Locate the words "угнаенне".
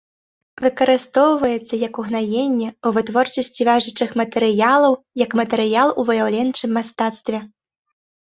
2.03-2.69